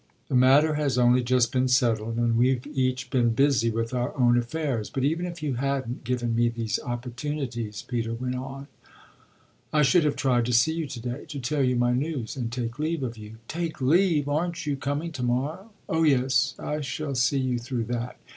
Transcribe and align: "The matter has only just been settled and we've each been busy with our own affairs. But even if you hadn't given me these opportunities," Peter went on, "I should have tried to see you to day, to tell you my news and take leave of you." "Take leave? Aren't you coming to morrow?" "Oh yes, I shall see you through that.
"The 0.29 0.35
matter 0.35 0.73
has 0.73 0.97
only 0.97 1.21
just 1.21 1.51
been 1.51 1.67
settled 1.67 2.17
and 2.17 2.35
we've 2.35 2.65
each 2.65 3.11
been 3.11 3.35
busy 3.35 3.69
with 3.69 3.93
our 3.93 4.17
own 4.17 4.35
affairs. 4.35 4.89
But 4.89 5.03
even 5.03 5.27
if 5.27 5.43
you 5.43 5.53
hadn't 5.57 6.03
given 6.03 6.33
me 6.33 6.49
these 6.49 6.79
opportunities," 6.83 7.83
Peter 7.83 8.15
went 8.15 8.33
on, 8.33 8.65
"I 9.71 9.83
should 9.83 10.03
have 10.03 10.15
tried 10.15 10.47
to 10.47 10.53
see 10.53 10.73
you 10.73 10.87
to 10.87 10.99
day, 10.99 11.25
to 11.27 11.39
tell 11.39 11.61
you 11.61 11.75
my 11.75 11.93
news 11.93 12.35
and 12.35 12.51
take 12.51 12.79
leave 12.79 13.03
of 13.03 13.15
you." 13.15 13.37
"Take 13.47 13.79
leave? 13.79 14.27
Aren't 14.27 14.65
you 14.65 14.75
coming 14.75 15.11
to 15.11 15.21
morrow?" 15.23 15.69
"Oh 15.87 16.01
yes, 16.01 16.55
I 16.57 16.81
shall 16.81 17.13
see 17.13 17.37
you 17.37 17.59
through 17.59 17.83
that. 17.93 18.17